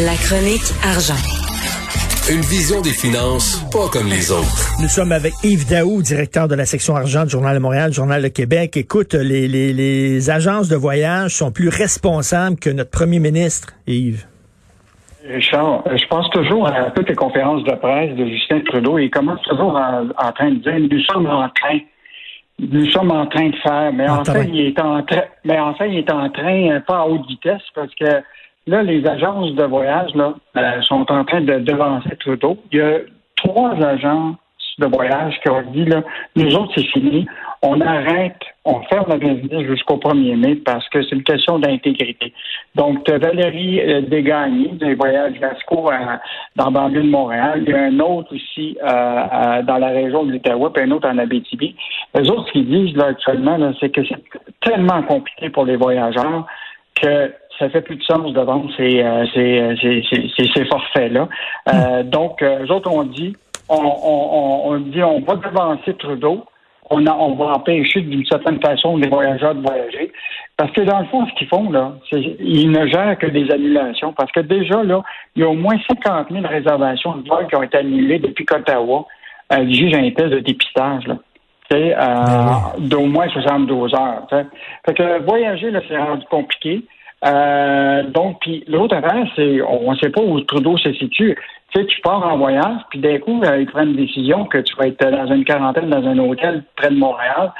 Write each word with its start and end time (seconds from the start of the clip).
La 0.00 0.16
chronique 0.16 0.74
argent. 0.82 1.14
Une 2.28 2.40
vision 2.40 2.82
des 2.82 2.90
finances 2.90 3.62
pas 3.70 3.86
comme 3.92 4.08
les 4.08 4.32
autres. 4.32 4.74
Nous 4.82 4.88
sommes 4.88 5.12
avec 5.12 5.34
Yves 5.44 5.70
Daou, 5.70 6.02
directeur 6.02 6.48
de 6.48 6.56
la 6.56 6.64
section 6.64 6.96
argent 6.96 7.22
du 7.22 7.30
Journal 7.30 7.54
de 7.54 7.60
Montréal, 7.60 7.92
Journal 7.92 8.20
de 8.20 8.26
Québec. 8.26 8.76
Écoute, 8.76 9.14
les, 9.14 9.46
les, 9.46 9.72
les 9.72 10.30
agences 10.30 10.68
de 10.68 10.74
voyage 10.74 11.36
sont 11.36 11.52
plus 11.52 11.68
responsables 11.68 12.58
que 12.58 12.70
notre 12.70 12.90
premier 12.90 13.20
ministre, 13.20 13.68
Yves. 13.86 14.26
Richard, 15.28 15.84
je 15.86 16.06
pense 16.08 16.28
toujours 16.30 16.66
à 16.66 16.90
toutes 16.90 17.08
les 17.08 17.14
conférences 17.14 17.62
de 17.62 17.74
presse 17.76 18.16
de 18.16 18.26
Justin 18.26 18.62
Trudeau. 18.66 18.98
Il 18.98 19.10
commence 19.10 19.42
toujours 19.42 19.76
en, 19.76 20.32
train 20.32 20.50
de 20.50 20.56
dire 20.56 20.88
nous 20.90 21.00
sommes 21.02 21.26
en 21.26 21.48
train. 21.50 21.78
Nous 22.58 22.90
sommes 22.90 23.12
en 23.12 23.26
train 23.26 23.48
de 23.48 23.56
faire. 23.58 23.92
Mais 23.92 24.08
en, 24.08 24.24
fait, 24.24 24.48
il 24.52 24.60
est 24.60 24.80
en 24.80 25.04
train 25.04 25.22
mais 25.44 25.60
en 25.60 25.72
fait, 25.74 25.88
il 25.88 25.98
est 25.98 26.10
en 26.10 26.28
train 26.30 26.80
pas 26.80 27.02
à 27.02 27.06
haute 27.06 27.28
vitesse 27.28 27.62
parce 27.76 27.94
que 27.94 28.24
là, 28.66 28.82
les 28.82 29.06
agences 29.06 29.52
de 29.54 29.64
voyage 29.64 30.14
là, 30.14 30.34
euh, 30.56 30.82
sont 30.82 31.10
en 31.10 31.24
train 31.24 31.40
de 31.40 31.58
devancer 31.58 32.16
Trudeau. 32.20 32.58
Il 32.72 32.78
y 32.78 32.82
a 32.82 32.98
trois 33.36 33.74
agences 33.84 34.36
de 34.78 34.86
voyage 34.86 35.38
qui 35.42 35.50
ont 35.50 35.62
dit 35.70 35.84
là, 35.84 36.02
nous 36.36 36.54
autres, 36.56 36.72
c'est 36.74 36.86
fini. 36.86 37.26
On 37.62 37.80
arrête, 37.80 38.36
on 38.64 38.82
ferme 38.82 39.06
la 39.08 39.16
business 39.16 39.66
jusqu'au 39.66 39.96
1er 39.96 40.36
mai 40.36 40.56
parce 40.56 40.86
que 40.88 41.02
c'est 41.02 41.14
une 41.14 41.22
question 41.22 41.58
d'intégrité. 41.58 42.32
Donc, 42.74 43.08
Valérie 43.08 43.80
euh, 43.80 44.02
Desgagnés, 44.02 44.72
des 44.72 44.94
voyages 44.94 45.38
Vasco 45.40 45.90
dans 46.56 46.66
le 46.66 46.70
banlieue 46.72 47.02
de 47.02 47.08
Montréal. 47.08 47.62
Il 47.64 47.72
y 47.72 47.74
a 47.74 47.84
un 47.84 48.00
autre 48.00 48.34
ici 48.34 48.76
euh, 48.82 49.62
dans 49.62 49.78
la 49.78 49.88
région 49.88 50.24
de 50.24 50.32
l'Ottawa, 50.32 50.72
puis 50.72 50.82
un 50.82 50.90
autre 50.90 51.08
en 51.08 51.16
Abitibi. 51.18 51.74
Les 52.14 52.28
autres, 52.28 52.50
qu'ils 52.52 52.66
disent 52.66 52.96
là, 52.96 53.06
actuellement, 53.06 53.58
c'est 53.80 53.90
que 53.90 54.04
c'est 54.04 54.22
tellement 54.60 55.02
compliqué 55.02 55.48
pour 55.48 55.64
les 55.64 55.76
voyageurs 55.76 56.46
que 57.00 57.32
ça 57.58 57.68
fait 57.68 57.82
plus 57.82 57.96
de 57.96 58.02
sens 58.02 58.32
de 58.32 58.40
vendre 58.40 58.70
ces, 58.76 59.02
euh, 59.02 59.24
ces, 59.34 60.64
forfaits-là. 60.66 61.28
Euh, 61.72 62.02
donc, 62.02 62.42
eux 62.42 62.70
autres 62.70 62.90
ont 62.90 63.04
dit 63.04 63.36
on, 63.68 64.78
dit 64.78 65.02
on 65.02 65.20
va 65.20 65.36
devancer 65.36 65.94
Trudeau, 65.94 66.44
on, 66.90 67.06
on 67.06 67.34
va 67.34 67.54
empêcher 67.54 68.00
d'une 68.02 68.26
certaine 68.26 68.60
façon 68.60 68.96
les 68.96 69.08
voyageurs 69.08 69.54
de 69.54 69.62
voyager. 69.62 70.12
Parce 70.56 70.70
que 70.72 70.82
dans 70.82 71.00
le 71.00 71.06
fond, 71.06 71.26
ce 71.26 71.34
qu'ils 71.34 71.48
font, 71.48 71.70
là, 71.70 71.94
c'est 72.10 72.20
ils 72.20 72.70
ne 72.70 72.86
gèrent 72.86 73.18
que 73.18 73.26
des 73.26 73.50
annulations. 73.50 74.12
Parce 74.12 74.30
que 74.32 74.40
déjà, 74.40 74.82
là, 74.82 75.02
il 75.34 75.42
y 75.42 75.44
a 75.44 75.48
au 75.48 75.54
moins 75.54 75.76
50 75.88 76.30
000 76.30 76.46
réservations 76.46 77.16
de 77.16 77.28
vols 77.28 77.46
qui 77.48 77.56
ont 77.56 77.62
été 77.62 77.78
annulées 77.78 78.18
depuis 78.18 78.44
qu'Ottawa 78.44 79.06
euh, 79.52 79.66
juge 79.68 79.94
un 79.94 80.10
test 80.10 80.28
de 80.28 80.40
dépistage. 80.40 81.06
Là. 81.06 81.16
Euh, 81.72 81.94
ben 81.96 82.72
d'au 82.78 83.06
moins 83.06 83.28
72 83.28 83.94
heures. 83.94 84.26
Fait 84.86 84.94
que 84.94 85.22
voyager, 85.24 85.70
là, 85.70 85.80
c'est 85.88 85.96
rendu 85.96 86.24
compliqué. 86.30 86.84
Euh, 87.24 88.02
donc, 88.04 88.40
puis 88.40 88.64
l'autre 88.68 88.96
affaire, 88.96 89.26
c'est 89.34 89.62
on 89.62 89.92
ne 89.92 89.96
sait 89.96 90.10
pas 90.10 90.20
où 90.20 90.40
Trudeau 90.40 90.76
se 90.76 90.92
situe. 90.92 91.36
Tu 91.72 91.80
sais, 91.80 91.86
tu 91.86 92.00
pars 92.02 92.24
en 92.24 92.36
voyage, 92.36 92.80
puis 92.90 92.98
d'un 92.98 93.18
coup, 93.18 93.42
euh, 93.42 93.60
ils 93.60 93.66
prennent 93.66 93.90
une 93.90 93.96
décision 93.96 94.44
que 94.44 94.58
tu 94.58 94.76
vas 94.76 94.88
être 94.88 95.10
dans 95.10 95.34
une 95.34 95.44
quarantaine 95.44 95.90
dans 95.90 96.06
un 96.06 96.18
hôtel 96.18 96.62
près 96.76 96.90
de 96.90 96.96
Montréal. 96.96 97.52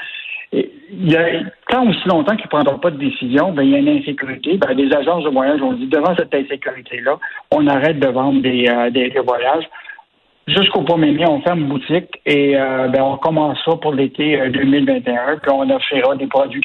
Il 0.53 1.11
y 1.11 1.17
a, 1.17 1.25
tant 1.67 1.85
aussi 1.87 2.07
longtemps 2.07 2.35
qu'ils 2.35 2.45
ne 2.45 2.49
prendront 2.49 2.79
pas 2.79 2.91
de 2.91 2.97
décision, 2.97 3.51
ben, 3.51 3.63
il 3.63 3.71
y 3.71 3.75
a 3.75 3.79
une 3.79 3.99
insécurité. 3.99 4.57
Ben, 4.57 4.73
les 4.73 4.93
agences 4.93 5.23
de 5.23 5.29
voyage 5.29 5.61
ont 5.61 5.73
dit 5.73 5.87
devant 5.87 6.15
cette 6.15 6.33
insécurité-là, 6.33 7.17
on 7.51 7.67
arrête 7.67 7.99
de 7.99 8.07
vendre 8.07 8.41
des, 8.41 8.67
euh, 8.69 9.21
voyages. 9.21 9.65
Jusqu'au 10.47 10.83
1er 10.83 11.11
mai, 11.11 11.27
on 11.27 11.41
ferme 11.41 11.63
boutique 11.63 12.21
et 12.25 12.55
euh, 12.55 12.87
ben, 12.87 13.01
on 13.01 13.17
pour 13.77 13.93
l'été 13.93 14.37
2021, 14.49 15.13
euh, 15.13 15.35
puis 15.41 15.51
on 15.51 15.67
offrira 15.71 16.15
des 16.15 16.27
produits 16.27 16.61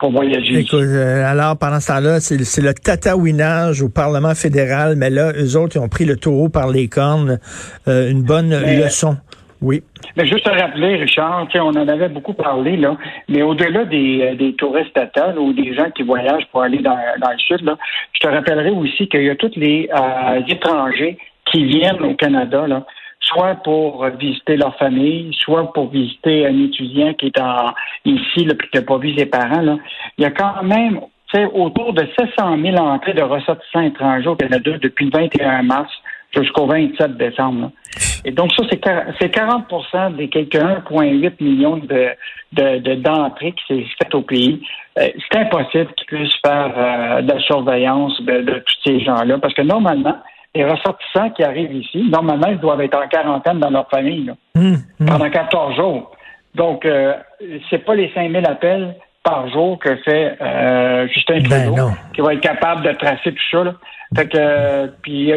pour 0.00 0.10
voyager. 0.10 0.60
Écoute, 0.60 0.80
euh, 0.80 1.30
alors, 1.30 1.56
pendant 1.58 1.78
ce 1.78 1.88
temps-là, 1.88 2.20
c'est 2.20 2.62
le 2.62 2.72
tatouinage 2.74 3.82
au 3.82 3.88
Parlement 3.88 4.34
fédéral, 4.34 4.94
mais 4.96 5.10
là, 5.10 5.32
eux 5.36 5.56
autres, 5.56 5.76
ils 5.76 5.78
ont 5.78 5.88
pris 5.88 6.06
le 6.06 6.16
taureau 6.16 6.48
par 6.48 6.68
les 6.68 6.88
cornes. 6.88 7.38
une 7.86 8.22
bonne 8.22 8.50
leçon. 8.50 9.16
Oui. 9.62 9.82
Mais 10.16 10.26
juste 10.26 10.48
à 10.48 10.52
rappeler, 10.52 10.96
Richard, 10.96 11.46
on 11.54 11.68
en 11.68 11.86
avait 11.86 12.08
beaucoup 12.08 12.32
parlé, 12.32 12.78
là, 12.78 12.96
mais 13.28 13.42
au-delà 13.42 13.84
des, 13.84 14.34
des 14.36 14.54
touristes 14.54 14.94
tatoues 14.94 15.38
ou 15.38 15.52
des 15.52 15.74
gens 15.74 15.90
qui 15.94 16.02
voyagent 16.02 16.46
pour 16.50 16.62
aller 16.62 16.78
dans, 16.78 16.96
dans 17.20 17.30
le 17.30 17.38
sud, 17.38 17.60
là, 17.62 17.76
je 18.14 18.20
te 18.20 18.26
rappellerai 18.26 18.70
aussi 18.70 19.06
qu'il 19.08 19.24
y 19.24 19.30
a 19.30 19.36
tous 19.36 19.52
les 19.56 19.86
étrangers 20.48 21.18
qui 21.44 21.64
viennent 21.64 22.02
au 22.02 22.14
Canada, 22.14 22.66
là, 22.66 22.86
soit 23.20 23.56
pour 23.56 24.04
visiter 24.18 24.56
leur 24.56 24.76
famille, 24.76 25.30
soit 25.38 25.72
pour 25.72 25.90
visiter 25.90 26.46
un 26.46 26.64
étudiant 26.64 27.14
qui 27.14 27.26
est 27.26 27.40
en, 27.40 27.72
ici, 28.04 28.44
là, 28.44 28.54
puis 28.54 28.68
qui 28.70 28.78
n'a 28.78 28.82
pas 28.82 28.98
vu 28.98 29.14
ses 29.16 29.26
parents. 29.26 29.60
Là. 29.60 29.76
Il 30.18 30.22
y 30.22 30.26
a 30.26 30.30
quand 30.30 30.62
même 30.62 31.00
autour 31.54 31.92
de 31.92 32.06
700 32.18 32.58
000 32.60 32.76
entrées 32.76 33.14
de 33.14 33.22
ressortissants 33.22 33.82
étrangers 33.82 34.28
au 34.28 34.36
Canada 34.36 34.72
depuis 34.80 35.04
le 35.04 35.10
21 35.12 35.62
mars 35.62 35.92
jusqu'au 36.36 36.66
27 36.66 37.16
décembre. 37.16 37.72
Et 38.24 38.30
donc, 38.30 38.52
ça, 38.54 38.62
c'est 38.68 39.34
40% 39.34 40.16
des 40.16 40.28
quelques 40.28 40.54
1,8 40.54 41.32
millions 41.40 41.76
de, 41.78 42.10
de, 42.52 42.94
d'entrées 42.94 43.52
qui 43.52 43.64
s'est 43.68 43.86
faites 44.00 44.14
au 44.14 44.22
pays. 44.22 44.62
Euh, 44.98 45.08
c'est 45.30 45.38
impossible 45.38 45.92
qu'ils 45.94 46.06
puissent 46.06 46.36
faire 46.44 46.72
euh, 46.76 47.22
de 47.22 47.32
la 47.32 47.40
surveillance 47.40 48.20
de, 48.22 48.42
de 48.42 48.58
tous 48.58 48.76
ces 48.84 49.00
gens-là, 49.00 49.38
parce 49.38 49.54
que 49.54 49.62
normalement, 49.62 50.16
les 50.54 50.64
ressortissants 50.64 51.30
qui 51.30 51.42
arrivent 51.42 51.74
ici, 51.74 52.08
normalement, 52.10 52.48
ils 52.48 52.58
doivent 52.58 52.80
être 52.80 52.98
en 52.98 53.08
quarantaine 53.08 53.58
dans 53.58 53.70
leur 53.70 53.88
famille 53.88 54.32
hum, 54.56 54.78
hum. 55.00 55.06
pendant 55.06 55.30
14 55.30 55.76
jours. 55.76 56.12
Donc, 56.54 56.84
euh, 56.84 57.14
c'est 57.68 57.84
pas 57.84 57.94
les 57.94 58.10
5000 58.12 58.44
appels 58.46 58.96
par 59.22 59.48
jour 59.50 59.78
que 59.78 59.96
fait 59.96 60.36
euh, 60.40 61.06
Justin 61.08 61.40
ben 61.48 61.66
Trudeau 61.66 61.90
qui 62.14 62.20
va 62.22 62.34
être 62.34 62.40
capable 62.40 62.82
de 62.82 62.92
tracer 62.92 63.32
tout 63.32 63.50
ça. 63.50 63.64
Là. 63.64 63.74
Fait 64.16 64.26
que, 64.26 64.36
euh, 64.36 64.88
puis, 65.02 65.32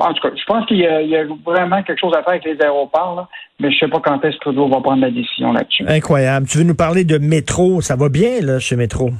en 0.00 0.12
tout 0.14 0.28
cas, 0.28 0.34
je 0.34 0.44
pense 0.44 0.66
qu'il 0.66 0.78
y, 0.78 0.86
a 0.86 1.24
vraiment 1.44 1.82
quelque 1.84 2.00
chose 2.00 2.12
à 2.14 2.22
faire 2.24 2.30
avec 2.30 2.44
les 2.44 2.60
aéroports, 2.60 3.28
mais 3.60 3.70
je 3.70 3.78
sais 3.78 3.88
pas 3.88 4.00
quand 4.00 4.24
est-ce 4.24 4.34
que 4.36 4.40
Trudeau 4.40 4.66
va 4.66 4.80
prendre 4.80 5.02
la 5.02 5.10
décision 5.10 5.52
là-dessus. 5.52 5.84
Incroyable. 5.86 6.48
Tu 6.48 6.58
veux 6.58 6.64
nous 6.64 6.74
parler 6.74 7.04
de 7.04 7.18
métro? 7.18 7.80
Ça 7.80 7.94
va 7.94 8.08
bien, 8.08 8.40
là, 8.40 8.58
chez 8.58 8.74
Métro? 8.74 9.10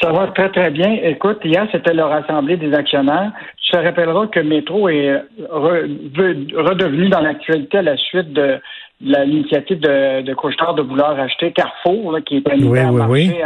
Ça 0.00 0.10
va 0.10 0.28
très, 0.28 0.48
très 0.50 0.70
bien. 0.70 0.96
Écoute, 1.02 1.40
hier, 1.44 1.66
c'était 1.70 1.92
leur 1.92 2.12
assemblée 2.12 2.56
des 2.56 2.72
actionnaires. 2.72 3.32
Tu 3.68 3.76
te 3.76 3.82
rappelleras 3.84 4.28
que 4.28 4.40
Métro 4.40 4.88
est 4.88 5.12
redevenu 5.50 7.10
dans 7.10 7.20
l'actualité 7.20 7.78
à 7.78 7.82
la 7.82 7.98
suite 7.98 8.32
de 8.32 8.58
l'initiative 9.02 9.78
de, 9.78 10.22
de 10.22 10.34
Couchetard 10.34 10.74
de 10.74 10.80
vouloir 10.80 11.20
acheter 11.20 11.52
Carrefour, 11.52 12.18
qui 12.24 12.38
est 12.38 12.42
oui, 12.50 12.64
oui, 12.64 12.92
marché. 12.92 13.44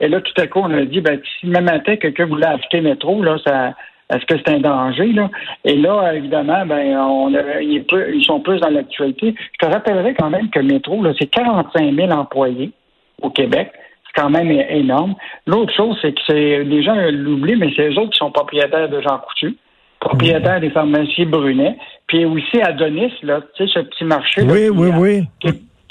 et 0.00 0.08
là, 0.08 0.20
tout 0.22 0.40
à 0.40 0.46
coup, 0.46 0.60
on 0.60 0.72
a 0.72 0.82
dit, 0.86 1.02
ben, 1.02 1.20
si 1.38 1.46
même 1.46 1.64
matin 1.64 1.96
quelqu'un 1.96 2.24
voulait 2.24 2.46
acheter 2.46 2.80
Métro, 2.80 3.22
là, 3.22 3.36
ça, 3.44 3.74
est-ce 4.08 4.24
que 4.24 4.38
c'est 4.38 4.48
un 4.48 4.60
danger, 4.60 5.12
là? 5.12 5.28
Et 5.66 5.76
là, 5.76 6.14
évidemment, 6.14 6.64
ben, 6.64 6.96
on 6.96 7.28
ils, 7.60 8.24
sont 8.24 8.40
plus 8.40 8.60
dans 8.60 8.70
l'actualité. 8.70 9.34
Je 9.52 9.66
te 9.66 9.70
rappellerai 9.70 10.14
quand 10.14 10.30
même 10.30 10.48
que 10.48 10.60
Métro, 10.60 11.02
là, 11.02 11.12
c'est 11.18 11.26
45 11.26 11.94
000 11.94 12.10
employés 12.12 12.72
au 13.20 13.28
Québec. 13.28 13.72
C'est 14.14 14.22
quand 14.22 14.30
même 14.30 14.50
énorme. 14.50 15.14
L'autre 15.46 15.72
chose, 15.74 15.96
c'est 16.02 16.12
que 16.12 16.20
c'est 16.26 16.64
les 16.64 16.82
gens 16.82 16.94
l'oublient, 17.10 17.56
mais 17.56 17.72
c'est 17.76 17.88
eux 17.88 17.98
autres 17.98 18.10
qui 18.10 18.18
sont 18.18 18.30
propriétaires 18.30 18.88
de 18.88 19.00
Jean 19.00 19.18
Coutu, 19.18 19.56
propriétaires 20.00 20.60
des 20.60 20.70
pharmacies 20.70 21.26
Brunet, 21.26 21.76
puis 22.06 22.24
aussi 22.24 22.60
Adonis, 22.60 23.12
là, 23.22 23.40
tu 23.54 23.66
sais, 23.66 23.72
ce 23.72 23.80
petit 23.80 24.04
marché 24.04 24.42
oui, 24.42 24.68
oui, 24.68 24.88
oui. 24.96 25.22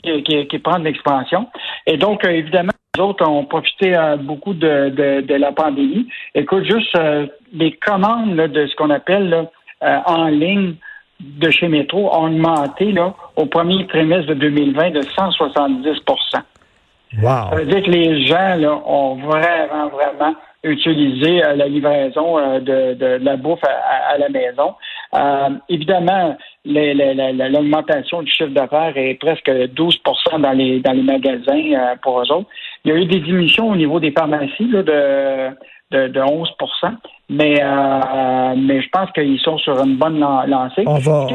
Qui, 0.03 0.47
qui, 0.47 0.59
prend 0.59 0.79
de 0.79 0.85
l'expansion. 0.85 1.47
Et 1.85 1.97
donc, 1.97 2.25
euh, 2.25 2.29
évidemment, 2.29 2.71
les 2.95 3.01
autres 3.01 3.27
ont 3.27 3.43
profité 3.43 3.97
euh, 3.97 4.15
beaucoup 4.15 4.53
de, 4.53 4.89
de, 5.21 5.35
la 5.35 5.51
pandémie. 5.51 6.07
Écoute, 6.35 6.63
juste 6.63 6.95
euh, 6.95 7.27
les 7.53 7.73
commandes 7.73 8.35
de 8.35 8.67
ce 8.67 8.75
qu'on 8.75 8.89
appelle 8.89 9.49
en 9.81 10.27
ligne 10.27 10.75
de 11.19 11.49
chez 11.49 11.67
Métro 11.67 12.09
ont 12.13 12.27
augmenté 12.27 12.91
là, 12.91 13.13
au 13.35 13.45
premier 13.45 13.85
trimestre 13.87 14.27
de 14.27 14.33
2020 14.35 14.91
de 14.91 15.01
170 15.01 15.99
Wow. 17.17 17.49
Ça 17.49 17.55
veut 17.55 17.65
dire 17.65 17.83
que 17.83 17.89
les 17.89 18.25
gens 18.25 18.55
là, 18.55 18.81
ont 18.85 19.15
vraiment, 19.15 19.89
vraiment 19.89 20.35
utilisé 20.63 21.43
euh, 21.43 21.55
la 21.55 21.67
livraison 21.67 22.37
euh, 22.37 22.59
de, 22.59 22.93
de, 22.93 23.23
la 23.23 23.37
bouffe 23.37 23.63
à, 23.63 24.17
la 24.17 24.29
maison. 24.29 24.75
Euh, 25.15 25.49
évidemment, 25.69 26.37
l'augmentation 26.65 28.21
du 28.21 28.31
chiffre 28.31 28.51
d'affaires 28.51 28.93
est 28.95 29.15
presque 29.15 29.49
12 29.49 30.01
dans 30.39 30.51
les 30.51 30.81
dans 30.81 30.91
les 30.91 31.01
magasins 31.01 31.95
pour 32.03 32.21
eux 32.21 32.31
autres. 32.31 32.49
Il 32.85 32.91
y 32.91 32.95
a 32.95 32.97
eu 32.97 33.05
des 33.05 33.19
diminutions 33.19 33.69
au 33.69 33.75
niveau 33.75 33.99
des 33.99 34.11
pharmacies 34.11 34.69
là, 34.71 34.83
de, 34.83 35.49
de, 35.91 36.07
de 36.09 36.21
11 36.21 36.49
mais, 37.29 37.55
mais 38.57 38.81
je 38.81 38.89
pense 38.89 39.11
qu'ils 39.11 39.39
sont 39.39 39.57
sur 39.57 39.79
une 39.83 39.95
bonne 39.95 40.19
lancée. 40.19 40.83
On 40.85 40.99
va, 40.99 41.27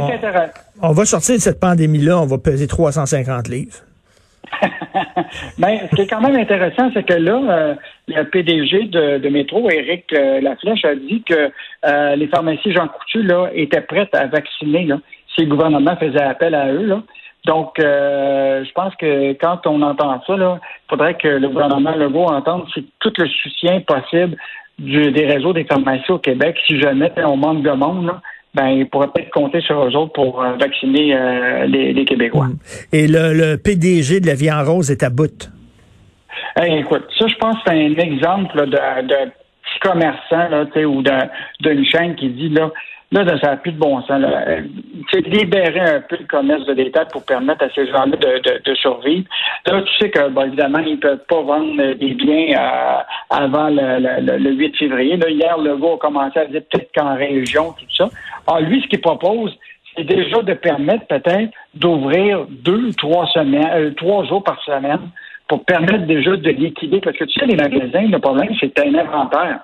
on 0.82 0.92
va 0.92 1.04
sortir 1.04 1.34
de 1.36 1.40
cette 1.40 1.60
pandémie-là, 1.60 2.20
on 2.20 2.26
va 2.26 2.38
peser 2.38 2.66
350 2.66 3.48
livres. 3.48 3.74
Mais 5.58 5.86
ce 5.90 5.96
qui 5.96 6.02
est 6.02 6.06
quand 6.06 6.20
même 6.20 6.36
intéressant, 6.36 6.90
c'est 6.94 7.04
que 7.04 7.14
là, 7.14 7.40
euh, 7.48 7.74
le 8.08 8.22
PDG 8.24 8.84
de, 8.84 9.28
Métro, 9.28 9.68
Éric 9.70 10.12
euh, 10.12 10.40
Laflèche, 10.40 10.84
a 10.84 10.94
dit 10.94 11.22
que 11.22 11.50
euh, 11.84 12.16
les 12.16 12.26
pharmacies 12.28 12.72
Jean 12.72 12.88
Coutu 12.88 13.22
là, 13.22 13.48
étaient 13.54 13.80
prêtes 13.80 14.14
à 14.14 14.26
vacciner 14.26 14.84
là, 14.84 14.98
si 15.34 15.42
le 15.42 15.50
gouvernement 15.50 15.96
faisait 15.96 16.22
appel 16.22 16.54
à 16.54 16.72
eux. 16.72 16.86
Là. 16.86 17.02
Donc, 17.46 17.74
je 17.78 18.72
pense 18.72 18.94
que 18.96 19.32
quand 19.34 19.66
on 19.66 19.82
entend 19.82 20.22
ça, 20.26 20.34
il 20.34 20.58
faudrait 20.88 21.14
que 21.14 21.28
le 21.28 21.48
gouvernement 21.48 21.94
Legault 21.94 22.24
entende 22.24 22.66
tout 23.00 23.12
le 23.18 23.26
soutien 23.26 23.80
possible 23.80 24.38
des 24.78 25.26
réseaux 25.26 25.52
des 25.52 25.64
pharmacies 25.64 26.10
au 26.10 26.18
Québec, 26.18 26.56
si 26.66 26.80
jamais 26.80 27.12
on 27.18 27.36
manque 27.36 27.62
de 27.62 27.70
monde, 27.70 28.12
ben, 28.54 28.68
il 28.68 28.88
pourrait 28.88 29.08
peut-être 29.08 29.30
compter 29.30 29.60
sur 29.60 29.84
eux 29.84 29.96
autres 29.96 30.12
pour 30.12 30.42
euh, 30.42 30.52
vacciner 30.56 31.14
euh, 31.14 31.66
les, 31.66 32.04
Québécois. 32.04 32.46
Mm. 32.46 32.58
Et 32.92 33.06
le, 33.08 33.56
PDG 33.56 34.20
de 34.20 34.26
la 34.26 34.34
Vie 34.34 34.50
en 34.50 34.64
Rose 34.64 34.90
est 34.90 35.02
à 35.02 35.10
bout. 35.10 35.50
écoute, 36.62 37.04
ça, 37.18 37.26
je 37.26 37.34
pense 37.36 37.56
que 37.56 37.60
c'est 37.66 37.72
un 37.72 37.96
exemple 37.96 38.56
de, 38.66 39.06
de 39.06 39.30
petit 39.64 39.80
commerçant 39.82 40.48
là, 40.48 40.64
ou 40.86 41.02
d'une 41.02 41.84
chaîne 41.86 42.14
qui 42.14 42.28
dit 42.28 42.48
là, 42.50 42.70
Là, 43.14 43.24
ça 43.40 43.50
n'a 43.50 43.56
plus 43.58 43.70
de 43.70 43.78
bon 43.78 44.02
sens. 44.02 44.24
C'est 45.12 45.24
libérer 45.28 45.78
un 45.78 46.00
peu 46.00 46.16
le 46.18 46.26
commerce 46.26 46.66
de 46.66 46.74
détail 46.74 47.04
pour 47.12 47.24
permettre 47.24 47.64
à 47.64 47.70
ces 47.70 47.86
gens-là 47.86 48.16
de, 48.16 48.74
survivre. 48.74 49.24
Là, 49.66 49.82
tu 49.82 49.98
sais 50.00 50.10
que, 50.10 50.46
évidemment, 50.46 50.80
ils 50.80 50.94
ne 50.94 50.96
peuvent 50.96 51.24
pas 51.28 51.40
vendre 51.40 51.76
des 51.94 52.14
biens 52.14 52.58
euh, 52.58 53.02
avant 53.30 53.68
le, 53.70 54.50
8 54.50 54.76
février. 54.76 55.16
Là, 55.16 55.30
hier, 55.30 55.56
le 55.58 55.76
gars 55.76 55.92
a 55.94 55.98
commencé 55.98 56.40
à 56.40 56.46
dire 56.46 56.62
peut-être 56.68 56.90
qu'en 56.92 57.14
région, 57.14 57.72
tout 57.78 57.86
ça. 57.96 58.10
Alors, 58.48 58.62
lui, 58.62 58.82
ce 58.82 58.88
qu'il 58.88 59.00
propose, 59.00 59.56
c'est 59.96 60.04
déjà 60.04 60.42
de 60.42 60.54
permettre 60.54 61.06
peut-être 61.06 61.52
d'ouvrir 61.74 62.46
deux 62.50 62.88
ou 62.88 62.92
trois 62.94 63.26
semaines, 63.28 63.70
euh, 63.74 63.90
trois 63.96 64.24
jours 64.24 64.42
par 64.42 64.60
semaine 64.64 65.10
pour 65.46 65.64
permettre 65.64 66.06
déjà 66.06 66.36
de 66.36 66.50
liquider. 66.50 67.00
Parce 67.00 67.16
que 67.16 67.26
tu 67.26 67.38
sais, 67.38 67.46
les 67.46 67.54
magasins, 67.54 68.08
le 68.08 68.18
problème, 68.18 68.52
c'est 68.58 68.76
un 68.80 68.92
inventaire 68.92 69.60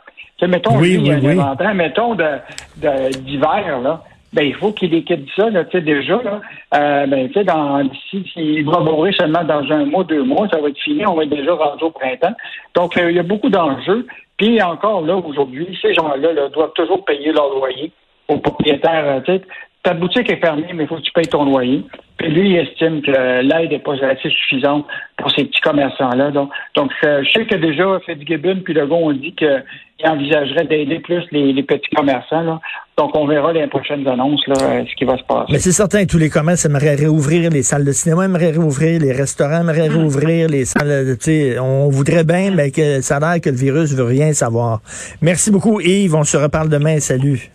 mettons, 0.49 0.79
oui, 0.79 1.11
inventaire, 1.11 1.75
mettons, 1.75 2.15
d'hiver, 2.15 3.81
là. 3.83 4.03
Ben, 4.33 4.45
il 4.45 4.55
faut 4.55 4.71
qu'il 4.71 4.91
liquide 4.91 5.27
ça, 5.35 5.51
là, 5.51 5.65
tu 5.65 5.73
sais, 5.73 5.81
déjà, 5.81 6.23
là. 6.23 6.41
Euh, 6.75 7.07
ben, 7.07 7.27
tu 7.29 7.35
sais, 7.35 7.45
dans, 7.45 7.83
d'ici, 7.83 8.25
il 8.37 8.65
va 8.65 8.79
mourir 8.79 9.13
seulement 9.17 9.43
dans 9.43 9.69
un 9.73 9.85
mois, 9.87 10.05
deux 10.05 10.23
mois, 10.23 10.47
ça 10.49 10.61
va 10.61 10.69
être 10.69 10.79
fini, 10.79 11.05
on 11.05 11.15
va 11.15 11.25
être 11.25 11.31
déjà 11.31 11.53
rendu 11.53 11.83
au 11.83 11.91
printemps. 11.91 12.35
Donc, 12.77 12.97
euh, 12.97 13.11
il 13.11 13.17
y 13.17 13.19
a 13.19 13.25
beaucoup 13.25 13.49
d'enjeux. 13.49 14.07
Puis, 14.37 14.63
encore 14.63 15.03
là, 15.03 15.17
aujourd'hui, 15.17 15.77
ces 15.83 15.95
gens-là, 15.95 16.33
là, 16.33 16.49
doivent 16.49 16.73
toujours 16.75 17.05
payer 17.05 17.33
leur 17.33 17.53
loyer 17.53 17.91
aux 18.29 18.39
propriétaires, 18.39 19.05
euh, 19.05 19.21
tu 19.21 19.33
sais. 19.33 19.43
Ta 19.83 19.95
boutique 19.95 20.31
est 20.31 20.41
fermée, 20.41 20.67
mais 20.75 20.85
il 20.85 20.89
faut 20.89 20.97
que 20.97 21.03
tu 21.03 21.13
payes 21.13 21.27
ton 21.27 21.45
loyer. 21.45 21.83
Puis 22.19 22.29
lui, 22.29 22.51
il 22.51 22.57
estime 22.59 23.01
que 23.01 23.41
l'aide 23.41 23.71
n'est 23.71 23.79
pas 23.79 23.95
assez 24.05 24.29
suffisante 24.29 24.85
pour 25.17 25.31
ces 25.31 25.45
petits 25.45 25.61
commerçants-là. 25.63 26.31
Donc, 26.33 26.51
donc 26.75 26.93
je 27.03 27.31
sais 27.33 27.47
que 27.47 27.55
déjà, 27.55 27.99
Fitzgibbon 28.05 28.61
puis 28.63 28.75
Legault 28.75 28.97
ont 28.97 29.13
dit 29.13 29.35
qu'ils 29.35 29.65
envisageraient 30.05 30.67
d'aider 30.67 30.99
plus 30.99 31.25
les, 31.33 31.63
petits 31.63 31.89
commerçants. 31.97 32.43
Là. 32.43 32.61
Donc, 32.99 33.17
on 33.17 33.27
verra 33.27 33.55
les 33.55 33.67
prochaines 33.69 34.07
annonces, 34.07 34.47
là, 34.49 34.55
euh, 34.61 34.85
ce 34.87 34.95
qui 34.97 35.07
va 35.07 35.17
se 35.17 35.23
passer. 35.23 35.51
Mais 35.51 35.59
c'est 35.59 35.73
certain, 35.73 36.05
tous 36.05 36.19
les 36.19 36.29
commerces 36.29 36.67
aimeraient 36.67 36.97
réouvrir 36.97 37.51
les 37.51 37.63
salles 37.63 37.87
de 37.87 37.93
cinéma, 37.93 38.27
aimeraient 38.27 38.51
réouvrir 38.51 39.01
les 39.01 39.13
restaurants, 39.13 39.63
aimeraient 39.63 39.89
mm. 39.89 39.93
réouvrir 39.93 40.49
les 40.51 40.67
salles. 40.67 41.07
De, 41.07 41.59
on 41.59 41.89
voudrait 41.89 42.25
bien, 42.25 42.51
mais 42.55 42.71
que 42.71 43.01
ça 43.01 43.17
a 43.17 43.21
l'air 43.21 43.41
que 43.41 43.49
le 43.49 43.57
virus 43.57 43.95
veut 43.95 44.05
rien 44.05 44.35
savoir. 44.35 44.81
Merci 45.23 45.51
beaucoup, 45.51 45.81
Yves. 45.81 46.15
On 46.15 46.25
se 46.25 46.37
reparle 46.37 46.69
demain. 46.69 47.01
Salut. 47.01 47.51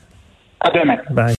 À 0.61 0.71
demain. 0.71 0.97
Bye. 1.11 1.33